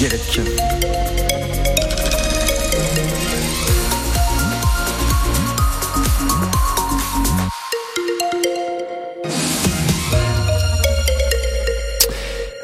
gereken. 0.00 1.19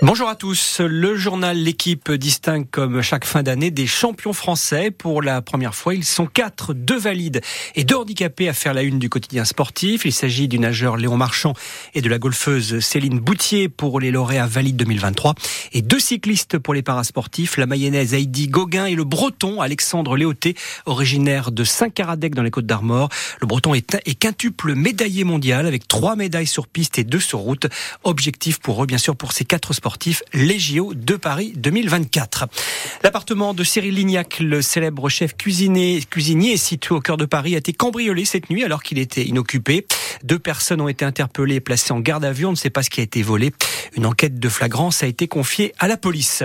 Bonjour 0.07 0.29
à 0.29 0.37
tous. 0.37 0.79
Le 0.79 1.17
journal 1.17 1.57
L'équipe 1.59 2.13
distingue 2.13 2.71
comme 2.71 3.03
chaque 3.03 3.25
fin 3.25 3.43
d'année 3.43 3.73
des 3.73 3.89
champions 3.89 4.33
français. 4.33 4.93
Pour 4.93 5.21
la 5.21 5.43
première 5.43 5.75
fois, 5.75 5.95
ils 5.95 6.05
sont 6.05 6.27
quatre, 6.27 6.75
deux 6.75 6.97
valides 6.97 7.41
et 7.75 7.83
deux 7.83 7.97
handicapés 7.97 8.49
à 8.49 8.53
faire 8.53 8.73
la 8.73 8.83
une 8.83 9.01
du 9.01 9.09
quotidien 9.09 9.45
sportif. 9.45 10.05
Il 10.05 10.13
s'agit 10.13 10.47
du 10.47 10.61
nageur 10.61 10.97
Léon 10.97 11.17
Marchand 11.17 11.55
et 11.95 12.03
de 12.03 12.09
la 12.09 12.19
golfeuse 12.19 12.79
Céline 12.79 13.19
Boutier 13.19 13.69
pour 13.69 13.99
les 13.99 14.13
lauréats 14.13 14.47
valides 14.47 14.77
2023 14.77 15.35
et 15.73 15.83
deux 15.83 15.99
cyclistes 15.99 16.57
pour 16.57 16.73
les 16.73 16.83
parasportifs, 16.83 17.57
la 17.57 17.67
mayonnaise 17.67 18.15
Heidi 18.15 18.47
Gauguin 18.47 18.87
et 18.87 18.95
le 18.95 19.03
breton 19.03 19.61
Alexandre 19.61 20.17
Léoté, 20.17 20.55
originaire 20.85 21.51
de 21.51 21.65
Saint-Caradec 21.65 22.33
dans 22.33 22.45
les 22.45 22.53
Côtes 22.53 22.67
d'Armor. 22.67 23.09
Le 23.41 23.49
breton 23.49 23.75
est, 23.75 23.97
est 24.07 24.15
quintuple 24.15 24.77
médaillé 24.77 25.25
mondial 25.25 25.67
avec 25.67 25.89
trois 25.89 26.15
médailles 26.15 26.47
sur 26.47 26.69
piste 26.69 26.97
et 27.01 27.05
deux 27.05 27.19
sur 27.19 27.41
route. 27.41 27.67
Objectif 28.05 28.61
pour 28.61 28.85
eux, 28.85 28.87
bien 28.87 28.99
sûr, 28.99 29.17
pour 29.17 29.33
ces 29.33 29.45
quatre 29.45 29.73
sportifs 29.73 29.96
les 30.33 30.59
JO 30.59 30.95
de 30.95 31.17
Paris 31.17 31.53
2024. 31.57 32.47
L'appartement 33.03 33.55
de 33.55 33.65
Cyril 33.65 33.95
Lignac, 33.95 34.41
le 34.41 34.63
célèbre 34.63 35.09
chef 35.09 35.37
cuisinier, 35.37 36.03
cuisinier 36.09 36.57
situé 36.57 36.95
au 36.95 37.01
cœur 37.01 37.17
de 37.17 37.25
Paris, 37.25 37.55
a 37.55 37.59
été 37.59 37.73
cambriolé 37.73 38.25
cette 38.25 38.51
nuit 38.51 38.65
alors 38.65 38.83
qu'il 38.83 38.99
était 38.99 39.25
inoccupé. 39.25 39.87
Deux 40.23 40.39
personnes 40.39 40.81
ont 40.81 40.89
été 40.89 41.05
interpellées 41.05 41.57
et 41.57 41.61
placées 41.61 41.93
en 41.93 42.01
garde 42.01 42.25
à 42.25 42.33
vue. 42.33 42.47
On 42.47 42.51
ne 42.51 42.57
sait 42.57 42.71
pas 42.71 42.83
ce 42.83 42.91
qui 42.91 43.01
a 43.01 43.05
été 43.05 43.23
volé. 43.23 43.53
Une 43.97 44.07
enquête 44.07 44.39
de 44.39 44.49
flagrance 44.49 45.03
a 45.03 45.07
été 45.07 45.29
confiée 45.29 45.73
à 45.79 45.89
la 45.89 45.97
police. 45.97 46.43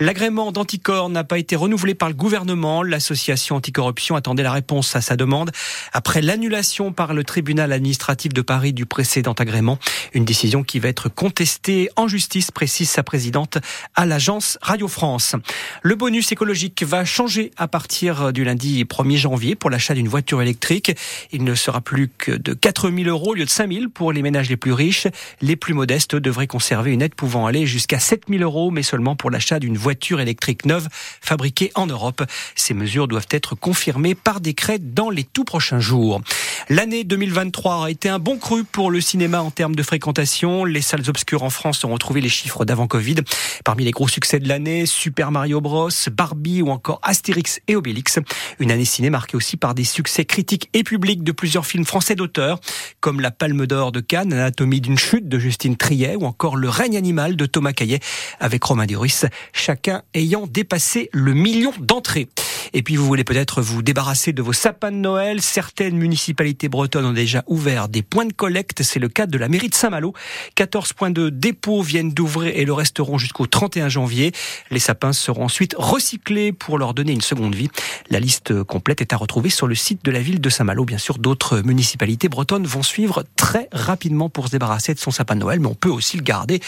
L'agrément 0.00 0.52
d'anticorps 0.52 1.08
n'a 1.08 1.24
pas 1.24 1.38
été 1.38 1.56
renouvelé 1.56 1.94
par 1.94 2.08
le 2.08 2.14
gouvernement. 2.14 2.82
L'association 2.82 3.56
anticorruption 3.56 4.16
attendait 4.16 4.42
la 4.42 4.52
réponse 4.52 4.94
à 4.96 5.00
sa 5.00 5.16
demande 5.16 5.50
après 5.92 6.22
l'annulation 6.22 6.92
par 6.92 7.14
le 7.14 7.24
tribunal 7.24 7.72
administratif 7.72 8.32
de 8.32 8.42
Paris 8.42 8.72
du 8.72 8.86
précédent 8.86 9.32
agrément. 9.32 9.78
Une 10.14 10.24
décision 10.24 10.62
qui 10.62 10.78
va 10.78 10.88
être 10.88 11.08
contestée 11.08 11.88
en 11.96 12.08
justice, 12.08 12.50
précise 12.50 12.90
sa 12.92 13.02
présidente 13.02 13.58
à 13.94 14.06
l'agence 14.06 14.58
Radio 14.60 14.86
France. 14.86 15.34
Le 15.82 15.94
bonus 15.94 16.30
écologique 16.30 16.82
va 16.82 17.04
changer 17.04 17.50
à 17.56 17.66
partir 17.66 18.32
du 18.32 18.44
lundi 18.44 18.84
1er 18.84 19.16
janvier 19.16 19.54
pour 19.54 19.70
l'achat 19.70 19.94
d'une 19.94 20.08
voiture 20.08 20.42
électrique. 20.42 20.92
Il 21.32 21.42
ne 21.44 21.54
sera 21.54 21.80
plus 21.80 22.08
que 22.08 22.32
de 22.32 22.52
4000 22.52 23.08
euros 23.08 23.30
au 23.30 23.34
lieu 23.34 23.44
de 23.44 23.50
5000 23.50 23.88
pour 23.88 24.12
les 24.12 24.20
ménages 24.22 24.50
les 24.50 24.58
plus 24.58 24.72
riches. 24.72 25.06
Les 25.40 25.56
plus 25.56 25.72
modestes 25.72 26.14
devraient 26.14 26.46
conserver 26.46 26.92
une 26.92 27.00
aide 27.00 27.14
pouvant 27.14 27.46
aller 27.46 27.66
jusqu'à 27.66 27.98
7000 27.98 28.42
euros, 28.42 28.70
mais 28.70 28.82
seulement 28.82 29.16
pour 29.16 29.30
l'achat 29.30 29.58
d'une 29.58 29.78
voiture 29.78 30.20
électrique 30.20 30.66
neuve 30.66 30.88
fabriquée 31.20 31.72
en 31.74 31.86
Europe. 31.86 32.22
Ces 32.54 32.74
mesures 32.74 33.08
doivent 33.08 33.28
être 33.30 33.54
confirmées 33.54 34.14
par 34.14 34.40
décret 34.40 34.78
dans 34.78 35.08
les 35.08 35.24
tout 35.24 35.44
prochains 35.44 35.80
jours. 35.80 36.20
L'année 36.68 37.04
2023 37.04 37.86
a 37.86 37.90
été 37.90 38.08
un 38.08 38.18
bon 38.18 38.38
cru 38.38 38.64
pour 38.64 38.90
le 38.90 39.00
cinéma 39.00 39.42
en 39.42 39.50
termes 39.50 39.74
de 39.74 39.82
fréquentation. 39.82 40.64
Les 40.64 40.80
salles 40.80 41.08
obscures 41.08 41.42
en 41.42 41.50
France 41.50 41.82
ont 41.84 41.92
retrouvé 41.92 42.20
les 42.20 42.28
chiffres 42.28 42.64
d'avant 42.64 42.86
Covid. 42.86 43.16
Parmi 43.64 43.84
les 43.84 43.90
gros 43.90 44.08
succès 44.08 44.38
de 44.38 44.46
l'année, 44.46 44.86
Super 44.86 45.32
Mario 45.32 45.60
Bros, 45.60 45.88
Barbie 46.12 46.62
ou 46.62 46.70
encore 46.70 47.00
Astérix 47.02 47.60
et 47.66 47.74
Obélix. 47.74 48.20
Une 48.60 48.70
année 48.70 48.84
ciné 48.84 49.10
marquée 49.10 49.36
aussi 49.36 49.56
par 49.56 49.74
des 49.74 49.84
succès 49.84 50.24
critiques 50.24 50.68
et 50.72 50.84
publics 50.84 51.24
de 51.24 51.32
plusieurs 51.32 51.66
films 51.66 51.84
français 51.84 52.14
d'auteurs, 52.14 52.60
comme 53.00 53.20
La 53.20 53.32
Palme 53.32 53.66
d'Or 53.66 53.90
de 53.90 54.00
Cannes, 54.00 54.32
Anatomie 54.32 54.80
d'une 54.80 54.98
chute 54.98 55.28
de 55.28 55.38
Justine 55.38 55.76
Triet 55.76 56.16
ou 56.16 56.24
encore 56.24 56.56
Le 56.56 56.68
règne 56.68 56.96
animal 56.96 57.36
de 57.36 57.46
Thomas 57.46 57.72
Caillet 57.72 58.00
avec 58.38 58.62
Romain 58.62 58.86
Duris, 58.86 59.22
chacun 59.52 60.02
ayant 60.14 60.46
dépassé 60.46 61.10
le 61.12 61.34
million 61.34 61.72
d'entrées. 61.80 62.28
Et 62.74 62.82
puis 62.82 62.96
vous 62.96 63.06
voulez 63.06 63.24
peut-être 63.24 63.60
vous 63.60 63.82
débarrasser 63.82 64.32
de 64.32 64.40
vos 64.40 64.52
sapins 64.52 64.90
de 64.90 64.96
Noël. 64.96 65.42
Certaines 65.42 65.96
municipalités 65.96 66.68
bretonnes 66.68 67.04
ont 67.04 67.12
déjà 67.12 67.44
ouvert 67.46 67.88
des 67.88 68.02
points 68.02 68.24
de 68.24 68.32
collecte. 68.32 68.82
C'est 68.82 68.98
le 68.98 69.08
cas 69.08 69.26
de 69.26 69.36
la 69.36 69.48
mairie 69.48 69.68
de 69.68 69.74
Saint-Malo. 69.74 70.14
14 70.54 70.94
points 70.94 71.10
de 71.10 71.28
dépôt 71.28 71.82
viennent 71.82 72.12
d'ouvrir 72.12 72.56
et 72.56 72.64
le 72.64 72.72
resteront 72.72 73.18
jusqu'au 73.18 73.46
31 73.46 73.88
janvier. 73.88 74.32
Les 74.70 74.78
sapins 74.78 75.12
seront 75.12 75.44
ensuite 75.44 75.74
recyclés 75.76 76.52
pour 76.52 76.78
leur 76.78 76.94
donner 76.94 77.12
une 77.12 77.20
seconde 77.20 77.54
vie. 77.54 77.68
La 78.10 78.20
liste 78.20 78.62
complète 78.62 79.00
est 79.00 79.12
à 79.12 79.16
retrouver 79.16 79.50
sur 79.50 79.66
le 79.66 79.74
site 79.74 80.04
de 80.04 80.10
la 80.10 80.20
ville 80.20 80.40
de 80.40 80.48
Saint-Malo. 80.48 80.84
Bien 80.84 80.98
sûr, 80.98 81.18
d'autres 81.18 81.60
municipalités 81.60 82.28
bretonnes 82.28 82.66
vont 82.66 82.82
suivre 82.82 83.24
très 83.36 83.68
rapidement 83.72 84.30
pour 84.30 84.46
se 84.46 84.52
débarrasser 84.52 84.94
de 84.94 84.98
son 84.98 85.10
sapin 85.10 85.34
de 85.34 85.40
Noël, 85.40 85.60
mais 85.60 85.68
on 85.68 85.74
peut 85.74 85.90
aussi 85.90 86.16
le 86.16 86.22
garder 86.22 86.60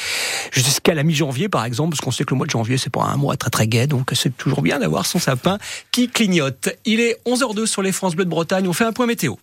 jusqu'à 0.53 0.95
la 0.95 1.03
mi-janvier, 1.03 1.49
par 1.49 1.65
exemple, 1.65 1.91
parce 1.91 2.01
qu'on 2.01 2.11
sait 2.11 2.25
que 2.25 2.31
le 2.31 2.37
mois 2.37 2.47
de 2.47 2.51
janvier, 2.51 2.79
c'est 2.79 2.91
pas 2.91 3.05
un 3.05 3.17
mois 3.17 3.37
très 3.37 3.51
très 3.51 3.67
gai, 3.67 3.87
donc 3.87 4.11
c'est 4.15 4.37
toujours 4.37 4.63
bien 4.63 4.79
d'avoir 4.79 5.07
son 5.07 5.19
sapin 5.19 5.59
qui 5.95 6.09
clignote. 6.09 6.71
Il 6.85 6.99
est 6.99 7.21
11h02 7.25 7.67
sur 7.67 7.81
les 7.81 7.93
France 7.93 8.17
Bleu 8.17 8.25
de 8.25 8.31
Bretagne. 8.31 8.67
On 8.67 8.73
fait 8.73 8.85
un 8.85 8.93
point 8.93 9.07
météo. 9.07 9.37